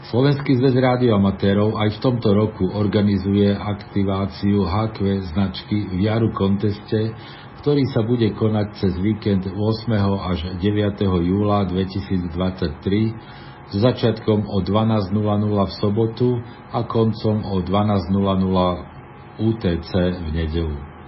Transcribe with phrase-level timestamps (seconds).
[0.09, 7.13] Slovenský zväz rádioamatérov aj v tomto roku organizuje aktiváciu HQ značky v Jaru konteste,
[7.61, 9.53] ktorý sa bude konať cez víkend 8.
[10.33, 10.65] až 9.
[11.05, 12.25] júla 2023
[13.69, 15.13] s začiatkom o 12.00
[15.45, 16.41] v sobotu
[16.73, 20.98] a koncom o 12.00 UTC v nedelu.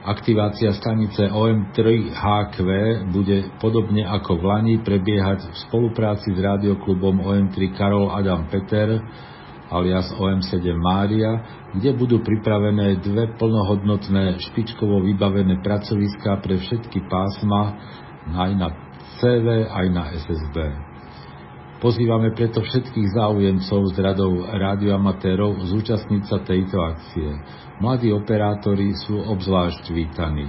[0.00, 2.56] Aktivácia stanice OM3HQ
[3.12, 8.96] bude podobne ako v Lani prebiehať v spolupráci s rádioklubom OM3 Karol Adam Peter
[9.70, 11.30] alias OM7 Mária,
[11.76, 17.78] kde budú pripravené dve plnohodnotné špičkovo vybavené pracoviská pre všetky pásma
[18.34, 18.68] aj na
[19.22, 20.89] CV, aj na SSB.
[21.80, 27.40] Pozývame preto všetkých záujemcov z radov rádioamatérov zúčastniť sa tejto akcie.
[27.80, 30.44] Mladí operátori sú obzvlášť vítaní.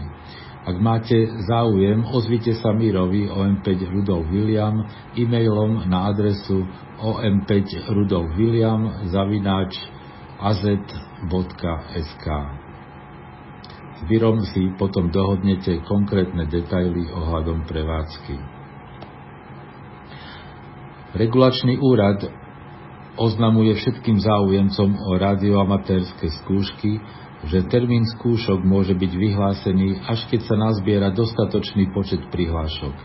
[0.67, 1.15] Ak máte
[1.47, 4.83] záujem, ozvite sa Mirovi OM5 Rudolf William
[5.15, 6.67] e-mailom na adresu
[6.99, 7.47] om5
[7.95, 9.79] Rudolf William zavináč
[10.35, 12.27] az.sk.
[13.95, 18.60] S Mirom si potom dohodnete konkrétne detaily ohľadom prevádzky.
[21.11, 22.23] Regulačný úrad
[23.19, 27.03] oznamuje všetkým záujemcom o radioamatérske skúšky,
[27.51, 32.95] že termín skúšok môže byť vyhlásený, až keď sa nazbiera dostatočný počet prihlášok.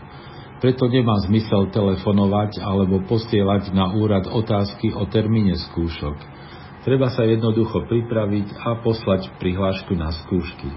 [0.63, 6.17] Preto nemá zmysel telefonovať alebo posielať na úrad otázky o termíne skúšok.
[6.87, 10.71] Treba sa jednoducho pripraviť a poslať prihlášku na skúšky.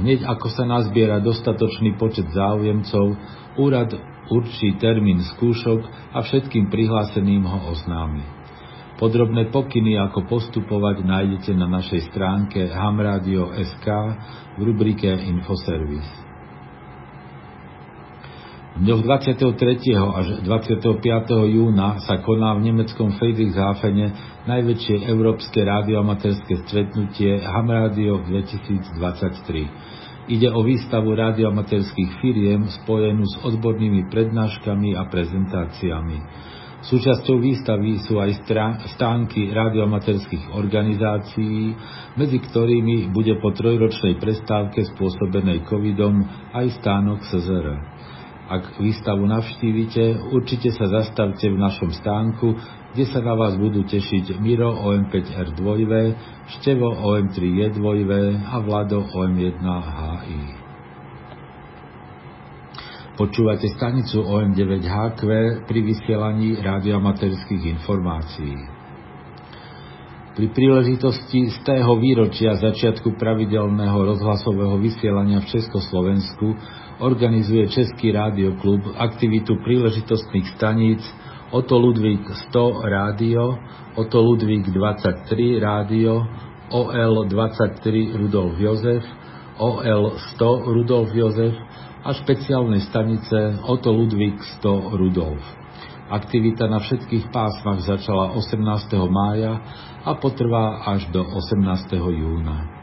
[0.00, 3.14] Hneď ako sa nazbiera dostatočný počet záujemcov,
[3.60, 3.94] úrad
[4.30, 5.80] určí termín skúšok
[6.16, 8.24] a všetkým prihláseným ho oznámi.
[8.94, 13.86] Podrobné pokyny, ako postupovať, nájdete na našej stránke hamradio.sk
[14.54, 16.24] v rubrike Infoservice.
[18.74, 19.54] V dňoch 23.
[19.94, 21.06] až 25.
[21.46, 24.10] júna sa koná v nemeckom Friedrichshafene
[24.50, 34.96] najväčšie európske rádioamatérske stretnutie Hamradio 2023 Ide o výstavu radioamatérských firiem spojenú s odbornými prednáškami
[34.96, 36.18] a prezentáciami.
[36.84, 38.44] Súčasťou výstavy sú aj
[38.96, 41.72] stánky radioamatérských organizácií,
[42.16, 47.93] medzi ktorými bude po trojročnej prestávke spôsobenej covidom aj stánok SZR.
[48.44, 52.52] Ak výstavu navštívite, určite sa zastavte v našom stánku,
[52.92, 55.64] kde sa na vás budú tešiť Miro OM5R2,
[56.60, 57.88] Števo OM3J2
[58.44, 60.42] a Vlado OM1HI.
[63.16, 65.22] Počúvate stanicu OM9HQ
[65.64, 68.58] pri vysielaní radioamatérských informácií.
[70.34, 76.58] Pri príležitosti z tého výročia začiatku pravidelného rozhlasového vysielania v Československu
[76.98, 81.02] organizuje Český rádioklub aktivitu príležitostných staníc
[81.50, 83.58] Oto Ludvík 100 rádio,
[83.94, 86.26] Oto Ludvík 23 rádio,
[86.70, 89.02] OL 23 Rudolf Jozef,
[89.58, 91.54] OL 100 Rudolf Jozef,
[92.04, 95.40] a špeciálnej stanice Otto Ludvík 100 Rudolf.
[96.12, 98.60] Aktivita na všetkých pásmach začala 18.
[99.08, 99.56] mája
[100.04, 101.96] a potrvá až do 18.
[101.96, 102.73] júna.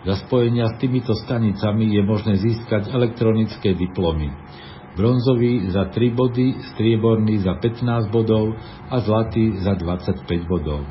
[0.00, 4.32] Za spojenia s týmito stanicami je možné získať elektronické diplomy.
[4.96, 8.56] Bronzový za 3 body, strieborný za 15 bodov
[8.88, 10.88] a zlatý za 25 bodov.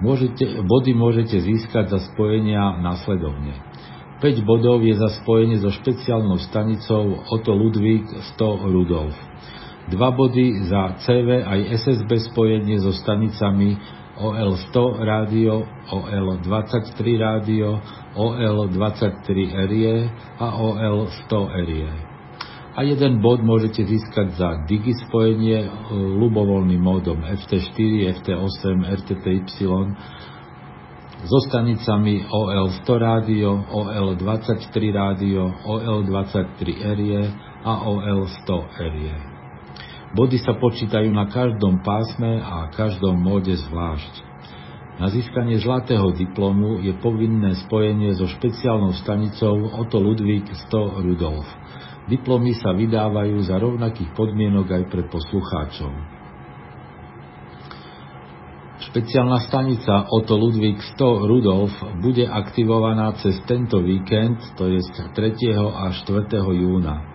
[0.00, 3.60] Môžete, body môžete získať za spojenia následovne.
[4.24, 9.16] 5 bodov je za spojenie so špeciálnou stanicou Otto Ludvík 100 Rudolf.
[9.92, 13.76] 2 body za CV aj SSB spojenie so stanicami
[14.20, 17.80] OL100 rádio, OL23 rádio,
[18.12, 21.32] OL23 erie a OL100
[21.64, 21.88] erie.
[22.76, 28.64] A jeden bod môžete získať za digi spojenie ľubovoľným módom FT4, FT8,
[29.00, 29.36] RTTY
[31.26, 37.20] so stanicami OL100 rádio, OL23 rádio, OL23 erie
[37.60, 38.50] a OL100
[38.80, 39.29] erie.
[40.10, 44.26] Body sa počítajú na každom pásme a každom móde zvlášť.
[44.98, 51.46] Na získanie zlatého diplomu je povinné spojenie so špeciálnou stanicou Otto Ludvík 100 Rudolf.
[52.10, 55.92] Diplomy sa vydávajú za rovnakých podmienok aj pre poslucháčov.
[58.90, 61.72] Špeciálna stanica Otto Ludvík 100 Rudolf
[62.02, 64.82] bude aktivovaná cez tento víkend, to je
[65.14, 65.54] 3.
[65.54, 66.34] a 4.
[66.34, 67.06] júna.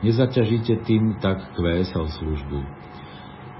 [0.00, 2.64] Nezaťažíte tým tak QSL službu.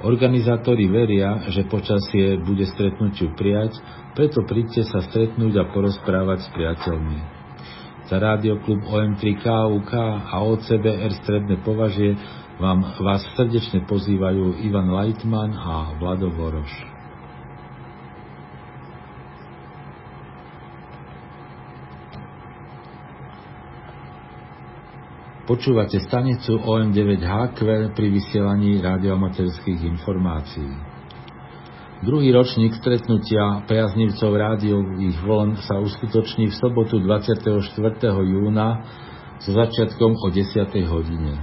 [0.00, 3.76] Organizátori veria, že počasie bude stretnutiu prijať
[4.10, 7.18] preto príďte sa stretnúť a porozprávať s priateľmi.
[8.10, 8.18] Za
[8.66, 9.92] Klub OM3 KUK
[10.26, 12.18] a OCBR Stredné považie
[12.58, 16.89] vám vás srdečne pozývajú Ivan Leitman a Vlado Voroš.
[25.50, 27.58] Počúvate stanicu OM9HQ
[27.98, 30.70] pri vysielaní radioamaterských informácií.
[32.06, 37.66] Druhý ročník stretnutia priaznivcov rádiových vln sa uskutoční v sobotu 24.
[38.30, 38.86] júna
[39.42, 40.70] so začiatkom o 10.
[40.86, 41.34] hodine.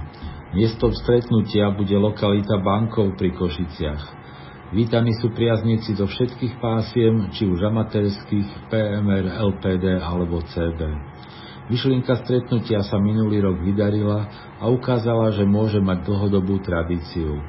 [0.56, 4.02] Miestom stretnutia bude lokalita Bankov pri Košiciach.
[4.72, 10.80] Vítaní sú priazníci zo všetkých pásiem, či už amatérských, PMR, LPD alebo CB.
[11.68, 14.24] Myšlienka stretnutia sa minulý rok vydarila
[14.56, 17.44] a ukázala, že môže mať dlhodobú tradíciu.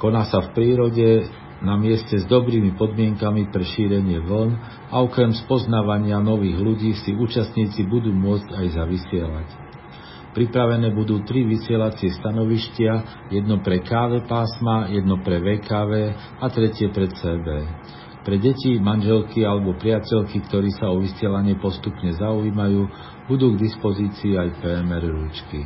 [0.00, 4.52] Koná sa v prírode, na mieste s dobrými podmienkami pre šírenie vln
[4.92, 9.48] a okrem spoznávania nových ľudí si účastníci budú môcť aj zavysielať.
[10.36, 15.92] Pripravené budú tri vysielacie stanovištia, jedno pre KV pásma, jedno pre VKV
[16.44, 17.46] a tretie pre CB.
[18.26, 22.90] Pre deti, manželky alebo priateľky, ktorí sa o vysielanie postupne zaujímajú,
[23.30, 25.62] budú k dispozícii aj PMR ručky.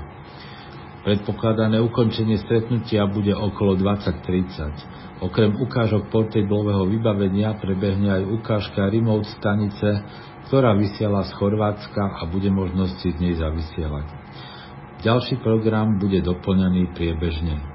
[1.00, 5.24] Predpokladané ukončenie stretnutia bude okolo 20.30.
[5.24, 10.04] Okrem ukážok portablového vybavenia prebehne aj ukážka remote stanice,
[10.52, 14.06] ktorá vysiela z Chorvátska a bude možnosť si z nej zavysielať.
[15.00, 17.69] Ďalší program bude doplňaný priebežne.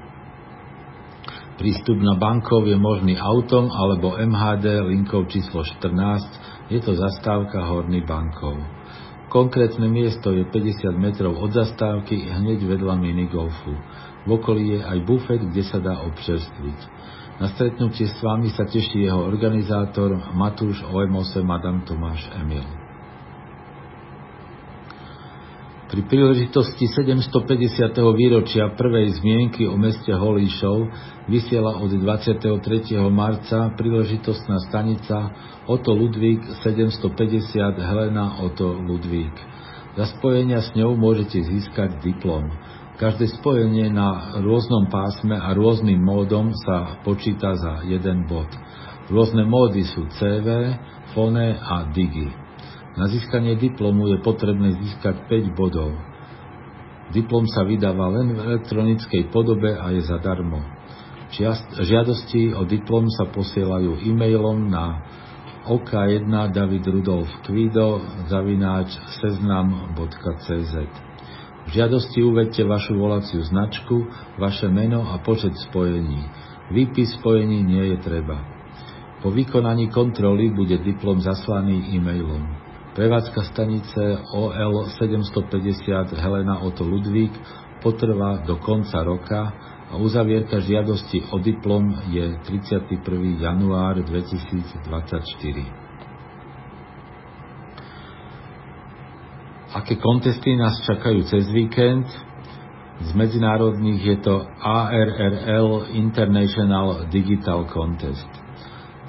[1.55, 8.03] Prístup na bankov je možný autom alebo MHD linkou číslo 14, je to zastávka Horný
[8.03, 8.59] bankov.
[9.31, 13.71] Konkrétne miesto je 50 metrov od zastávky hneď vedľa minigolfu.
[14.27, 16.79] V okolí je aj bufet, kde sa dá občerstviť.
[17.39, 22.84] Na stretnutie s vami sa teší jeho organizátor Matúš OM8 Adam Tomáš Emil.
[25.95, 27.95] Pri príležitosti 750.
[28.19, 30.91] výročia prvej zmienky o meste Holíšov
[31.31, 32.51] vysiela od 23.
[33.07, 35.31] marca príležitostná stanica
[35.63, 39.39] Oto Ludvík 750 Helena Oto Ludvík.
[39.95, 42.51] Za spojenia s ňou môžete získať diplom.
[42.99, 48.51] Každé spojenie na rôznom pásme a rôznym módom sa počíta za jeden bod.
[49.07, 50.75] Rôzne módy sú CV,
[51.15, 52.44] Fone a Digi.
[52.95, 55.91] Na získanie diplomu je potrebné získať 5 bodov.
[57.11, 60.63] Diplom sa vydáva len v elektronickej podobe a je zadarmo.
[61.75, 65.03] Žiadosti o diplom sa posielajú e-mailom na
[65.67, 67.99] ok1 David Rudolf Kvido
[68.31, 70.73] zavináč seznam.cz
[71.65, 74.07] V žiadosti uvedte vašu volaciu značku,
[74.39, 76.23] vaše meno a počet spojení.
[76.71, 78.39] Výpis spojení nie je treba.
[79.19, 82.64] Po vykonaní kontroly bude diplom zaslaný e-mailom.
[82.95, 87.35] Prevádzka stanice OL 750 Helena Oto Ludvík
[87.83, 89.51] potrvá do konca roka
[89.91, 93.43] a uzavierka žiadosti o diplom je 31.
[93.43, 94.95] január 2024.
[99.75, 102.07] Aké kontesty nás čakajú cez víkend?
[103.03, 108.44] Z medzinárodných je to ARRL International Digital Contest.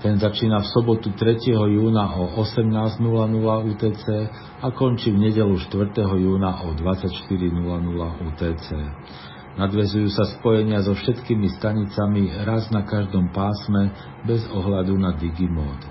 [0.06, 1.50] Ten začína v sobotu 3.
[1.50, 3.02] júna o 18.00
[3.74, 4.04] UTC
[4.62, 5.98] a končí v nedelu 4.
[5.98, 7.26] júna o 24.00
[8.30, 8.66] UTC.
[9.58, 13.90] Nadvezujú sa spojenia so všetkými stanicami raz na každom pásme
[14.22, 15.82] bez ohľadu na Digimod.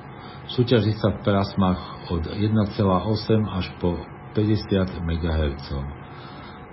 [0.48, 2.88] Súťaží sa v pásmach od 1,8
[3.52, 4.00] až po
[4.32, 5.68] 50 MHz.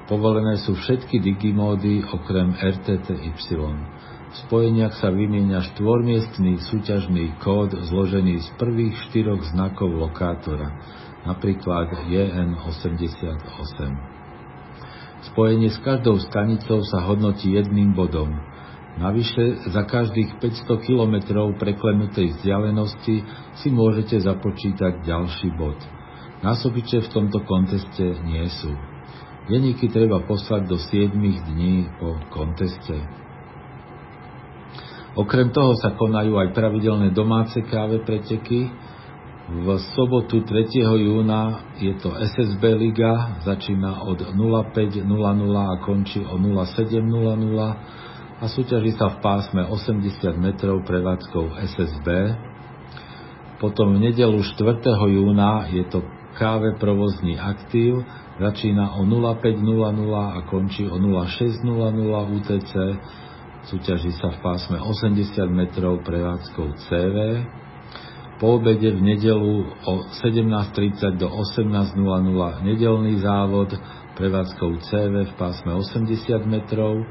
[0.07, 3.35] Povolené sú všetky digimódy okrem RTTY.
[4.33, 10.73] V spojeniach sa vymieňa štvormiestný súťažný kód zložený z prvých štyroch znakov lokátora,
[11.29, 13.77] napríklad JN88.
[15.29, 18.33] Spojenie s každou stanicou sa hodnotí jedným bodom.
[18.97, 21.15] Navyše za každých 500 km
[21.61, 23.29] preklenutej vzdialenosti
[23.61, 25.77] si môžete započítať ďalší bod.
[26.41, 28.73] Násobiče v tomto konteste nie sú.
[29.45, 32.97] Deníky treba poslať do 7 dní po konteste.
[35.13, 38.73] Okrem toho sa konajú aj pravidelné domáce káve preteky.
[39.53, 40.73] V sobotu 3.
[40.81, 45.05] júna je to SSB Liga, začína od 05.00
[45.53, 52.09] a končí o 07.00 a súťaží sa v pásme 80 metrov prevádzkou SSB.
[53.61, 54.81] Potom v nedelu 4.
[55.13, 56.01] júna je to
[56.41, 58.01] káve provozný aktív,
[58.41, 59.61] začína o 05.00
[60.09, 61.69] a končí o 06.00
[62.41, 62.73] UTC
[63.63, 67.17] Súťaží sa v pásme 80 metrov prevádzkou CV.
[68.43, 69.55] Po obede v nedelu
[69.87, 71.95] o 17.30 do 18.00
[72.67, 73.71] nedelný závod
[74.19, 77.07] prevádzkou CV v pásme 80 metrov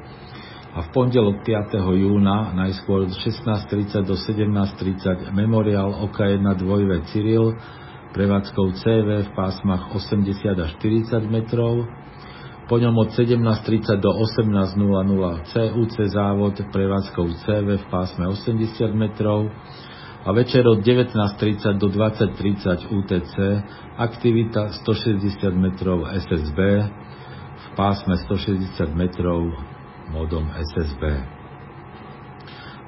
[0.76, 1.72] a v pondelok 5.
[1.80, 7.56] júna najskôr od 16.30 do 17.30 memoriál OK1 dvojve Cyril
[8.12, 11.88] prevádzkou CV v pásmach 80 až 40 metrov
[12.72, 14.80] po ňom od 17.30 do 18.00
[15.44, 19.52] CUC závod prevádzkou CV v pásme 80 metrov
[20.24, 23.36] a večer od 19.30 do 20.30 UTC
[24.00, 26.60] aktivita 160 metrov SSB
[27.60, 29.52] v pásme 160 metrov
[30.16, 31.04] modom SSB.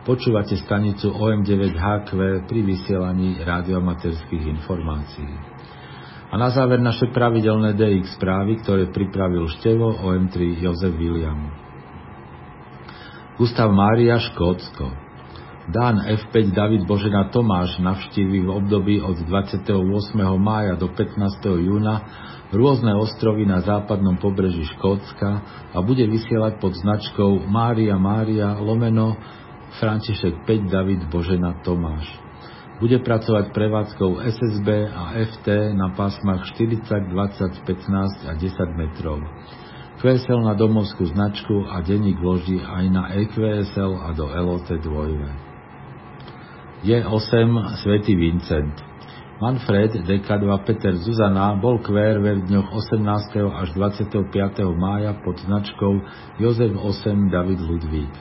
[0.07, 2.11] Počúvate stanicu OM9HQ
[2.47, 5.52] pri vysielaní radiomaterských informácií.
[6.33, 11.53] A na záver naše pravidelné DX správy, ktoré pripravil števo OM3 Jozef William.
[13.37, 15.13] Gustav Mária Škótsko
[15.69, 19.77] Dan F5 David Božena Tomáš navštíví v období od 28.
[20.35, 21.39] mája do 15.
[21.61, 22.03] júna
[22.51, 25.29] rôzne ostrovy na západnom pobreží Škótska
[25.71, 29.15] a bude vysielať pod značkou Mária Mária lomeno
[29.79, 32.11] František 5 David Božena Tomáš.
[32.83, 38.43] Bude pracovať prevádzkou SSB a FT na pásmach 40, 20, 15 a 10
[38.75, 39.23] metrov.
[40.03, 44.83] QSL na domovskú značku a denník vloží aj na EQSL a do LOT 2
[46.83, 48.75] je 8 Svetý Vincent.
[49.39, 53.47] Manfred, DK2 Peter Zuzana bol QRV v dňoch 18.
[53.47, 54.27] až 25.
[54.75, 56.03] mája pod značkou
[56.43, 58.13] Jozef 8 David Ludvík.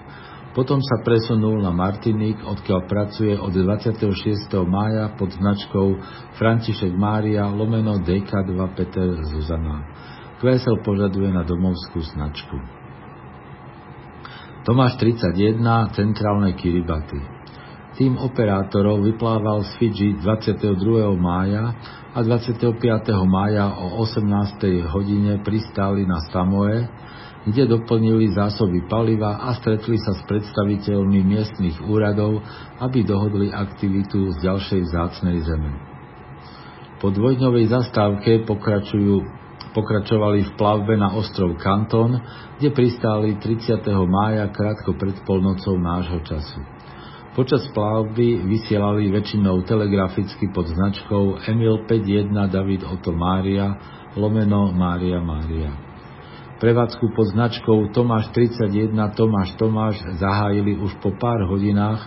[0.52, 4.52] Potom sa presunul na Martinik, odkiaľ pracuje od 26.
[4.68, 5.96] mája pod značkou
[6.36, 9.80] František Mária lomeno DK2 Peter Zuzana.
[10.44, 12.60] QSL požaduje na domovskú značku.
[14.68, 15.56] Tomáš 31,
[15.96, 17.18] centrálne Kiribati.
[17.96, 21.16] Tým operátorov vyplával z Fidži 22.
[21.16, 21.72] mája
[22.12, 22.76] a 25.
[23.24, 24.92] mája o 18.
[24.92, 26.92] hodine pristáli na Samoe,
[27.42, 32.38] kde doplnili zásoby paliva a stretli sa s predstaviteľmi miestnych úradov,
[32.78, 35.70] aby dohodli aktivitu z ďalšej zácnej zeme.
[37.02, 39.26] Po dvojdňovej zastávke pokračujú,
[39.74, 42.14] pokračovali v plavbe na ostrov Kanton,
[42.62, 43.82] kde pristáli 30.
[44.06, 46.62] mája krátko pred polnocou nášho času.
[47.32, 53.72] Počas plavby vysielali väčšinou telegraficky pod značkou Emil 51 David Otto Mária
[54.14, 55.91] lomeno Mária Mária.
[56.62, 62.06] Prevádzku pod značkou Tomáš 31 Tomáš Tomáš zahájili už po pár hodinách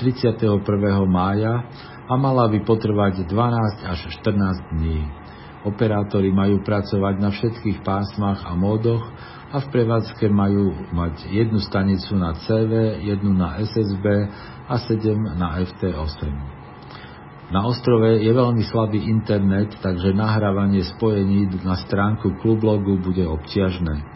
[0.00, 0.56] 31.
[1.04, 1.68] mája
[2.08, 5.04] a mala by potrvať 12 až 14 dní.
[5.68, 9.04] Operátori majú pracovať na všetkých pásmach a módoch
[9.52, 14.04] a v prevádzke majú mať jednu stanicu na CV, jednu na SSB
[14.64, 14.96] a 7
[15.36, 16.59] na FT8.
[17.50, 24.06] Na ostrove je veľmi slabý internet, takže nahrávanie spojení na stránku klublogu bude obťažné.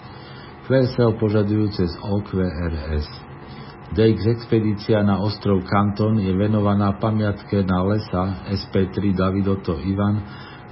[0.71, 3.05] QSL požadujú cez OQRS.
[3.91, 10.23] DX expedícia na ostrov Kanton je venovaná pamiatke na lesa SP3 Davidoto Ivan,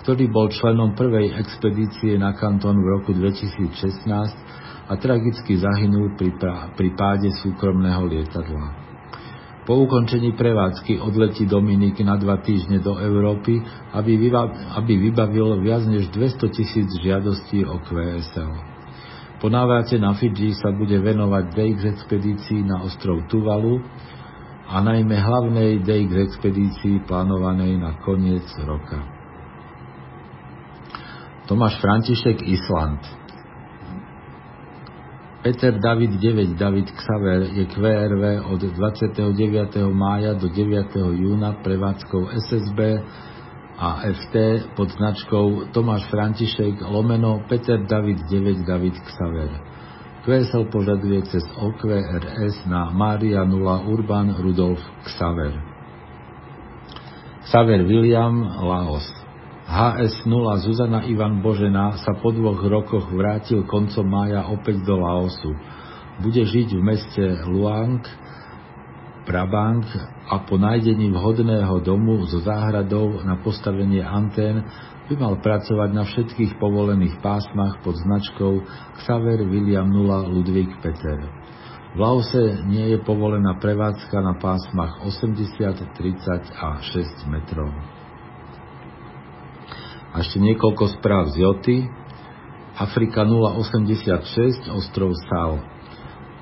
[0.06, 4.06] ktorý bol členom prvej expedície na Kanton v roku 2016
[4.86, 6.30] a tragicky zahynul pri,
[6.78, 8.91] pri páde súkromného lietadla.
[9.62, 13.62] Po ukončení prevádzky odletí Dominik na dva týždne do Európy,
[13.94, 14.18] aby,
[14.74, 18.72] aby vybavil viac než 200 tisíc žiadostí o QSL.
[19.38, 23.82] Po návrate na Fidži sa bude venovať DX expedícii na ostrov Tuvalu
[24.66, 29.02] a najmä hlavnej DX expedícii plánovanej na koniec roka.
[31.46, 33.21] Tomáš František Island
[35.42, 39.74] Peter David 9 David Xaver je QRV od 29.
[39.90, 40.94] mája do 9.
[41.18, 43.02] júna prevádzkou SSB
[43.74, 44.34] a FT
[44.78, 49.50] pod značkou Tomáš František lomeno Peter David 9 David Xaver.
[50.22, 54.78] QSL požaduje cez OQRS na Mária 0 Urban Rudolf
[55.10, 55.58] Xaver.
[57.50, 59.21] Xaver William Laos
[59.72, 60.28] HS-0
[60.68, 65.56] Zuzana Ivan Božena sa po dvoch rokoch vrátil koncom mája opäť do Laosu.
[66.20, 68.04] Bude žiť v meste Luang,
[69.24, 69.80] Prabang
[70.28, 74.60] a po nájdení vhodného domu so záhradou na postavenie antén
[75.08, 78.60] by mal pracovať na všetkých povolených pásmach pod značkou
[79.00, 81.16] Xaver William 0 Ludvík Peter.
[81.92, 87.72] V Laose nie je povolená prevádzka na pásmach 80, 30 a 6 metrov.
[90.12, 91.78] A ešte niekoľko správ z Joty.
[92.76, 95.60] Afrika 086, ostrov Sal.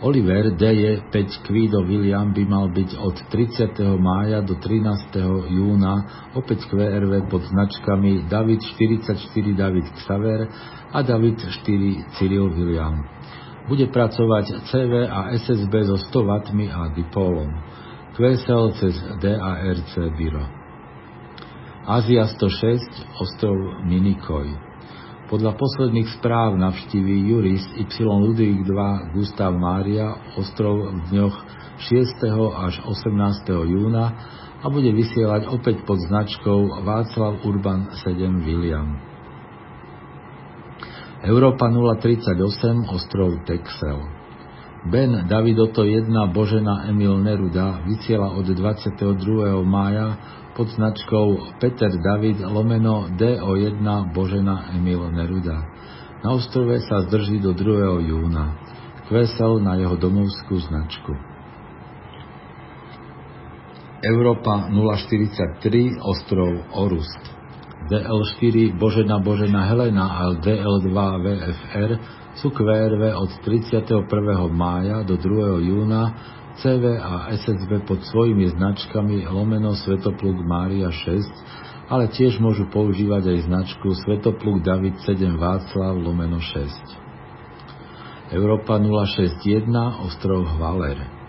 [0.01, 0.65] Oliver D.
[1.13, 3.77] 5 Kvído William by mal byť od 30.
[4.01, 5.13] mája do 13.
[5.53, 5.95] júna
[6.33, 9.21] opäť QRV pod značkami David 44
[9.53, 10.41] David Xaver
[10.91, 12.97] a David 4 Cyril William.
[13.69, 17.51] Bude pracovať CV a SSB so 100 W a dipolom.
[18.17, 20.60] QSL cez DARC Biro.
[21.91, 24.47] Ázia 106, ostrov Minikoj.
[25.27, 31.35] Podľa posledných správ navštíví Juris Y Ludvík II Gustav Mária ostrov v dňoch
[31.91, 32.31] 6.
[32.63, 33.75] až 18.
[33.75, 34.07] júna
[34.63, 38.95] a bude vysielať opäť pod značkou Václav Urban 7 William.
[41.27, 43.99] Európa 038 ostrov Texel.
[44.87, 49.59] Ben Davidoto 1 Božena Emil Neruda vysiela od 22.
[49.67, 53.81] mája pod značkou Peter David lomeno DO1
[54.13, 55.57] Božena Emil Neruda.
[56.21, 58.05] Na ostrove sa zdrží do 2.
[58.05, 58.61] júna.
[59.09, 61.17] Kvesel na jeho domovskú značku.
[64.05, 67.25] Európa 043 ostrov Orust.
[67.89, 70.93] DL4 Božena Božena Helena a DL2
[71.25, 71.91] VFR
[72.37, 74.05] sú QRV od 31.
[74.53, 75.73] mája do 2.
[75.73, 81.23] júna CV a SSB pod svojimi značkami lomeno Svetopluk Mária 6,
[81.87, 88.35] ale tiež môžu používať aj značku Svetopluk David 7 Václav lomeno 6.
[88.35, 89.71] Európa 061
[90.07, 91.20] ostrov Hvaler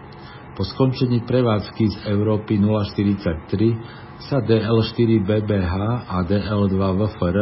[0.52, 5.74] po skončení prevádzky z Európy 043 sa DL4 BBH
[6.06, 7.38] a DL2 VFR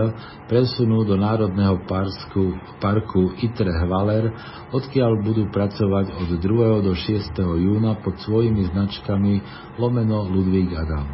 [0.47, 4.31] presunú do Národného parku, parku ITRE Hvaler,
[4.71, 6.85] odkiaľ budú pracovať od 2.
[6.87, 7.35] do 6.
[7.35, 9.33] júna pod svojimi značkami
[9.75, 11.07] Lomeno Ludvík Adam.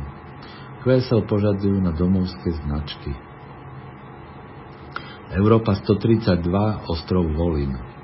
[0.86, 3.10] Kvesel požadujú na domovské značky.
[5.34, 6.45] Európa 132
[6.86, 7.94] ostrov Volin.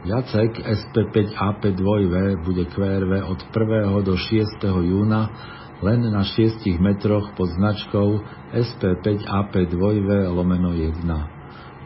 [0.00, 4.00] Jacek SP5AP2V bude QRV od 1.
[4.00, 4.64] do 6.
[4.64, 5.28] júna
[5.84, 11.04] len na 6 metroch pod značkou SP5AP2V lomeno 1.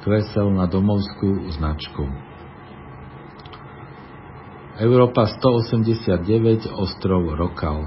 [0.07, 2.07] Kvesel na domovskú značku.
[4.79, 7.83] Európa 189 ostrov Rokal.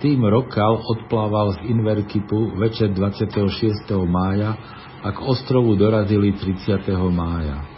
[0.00, 3.84] Tým Rokal odplával z Inverkipu večer 26.
[4.08, 4.56] mája
[5.04, 6.88] a k ostrovu dorazili 30.
[7.12, 7.71] mája.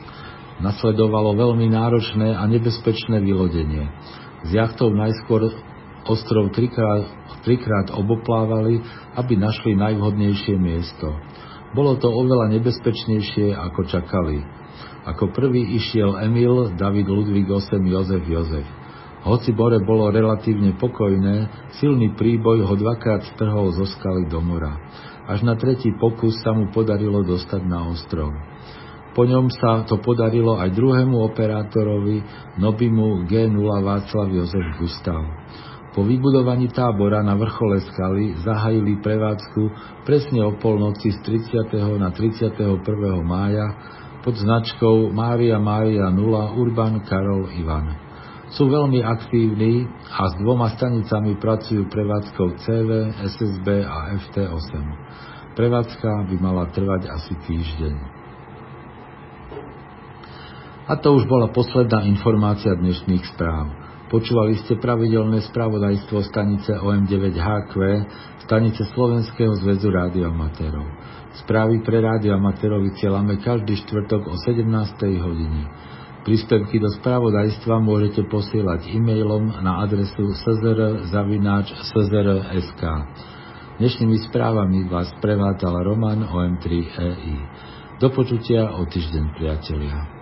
[0.63, 3.91] Nasledovalo veľmi náročné a nebezpečné vylodenie.
[4.47, 5.51] Z jachtou najskôr
[6.07, 7.09] ostrov trikrát,
[7.43, 8.79] trikrát oboplávali,
[9.19, 11.11] aby našli najvhodnejšie miesto.
[11.75, 14.39] Bolo to oveľa nebezpečnejšie, ako čakali.
[15.05, 18.67] Ako prvý išiel Emil, David Ludvík 8, Jozef Jozef.
[19.25, 21.49] Hoci Bore bolo relatívne pokojné,
[21.81, 24.77] silný príboj ho dvakrát strhol zo skaly do mora.
[25.25, 28.31] Až na tretí pokus sa mu podarilo dostať na ostrov.
[29.15, 32.19] Po ňom sa to podarilo aj druhému operátorovi
[32.59, 35.23] Nobimu G0 Václav Jozef Gustav.
[35.95, 39.63] Po vybudovaní tábora na vrchole skaly zahajili prevádzku
[40.03, 41.19] presne o polnoci z
[41.71, 41.79] 30.
[42.03, 42.83] na 31.
[43.23, 43.67] mája
[44.27, 47.95] pod značkou Mária Mária 0 Urban Karol Ivan.
[48.51, 52.91] Sú veľmi aktívni a s dvoma stanicami pracujú prevádzkou CV,
[53.31, 54.73] SSB a FT8.
[55.55, 58.24] Prevádzka by mala trvať asi týždeň.
[60.85, 63.73] A to už bola posledná informácia dnešných správ.
[64.13, 67.73] Počúvali ste pravidelné spravodajstvo stanice OM9HQ,
[68.45, 70.85] stanice Slovenského zväzu rádioamatérov.
[71.41, 75.25] Správy pre rádioamatérov vysielame každý štvrtok o 17.
[75.25, 75.73] hodine.
[76.21, 82.83] Príspevky do spravodajstva môžete posielať e-mailom na adresu szr.sk.
[83.81, 87.37] Dnešnými správami vás prevádzal Roman OM3EI.
[88.05, 90.14] Do počutia o týždeň, priatelia.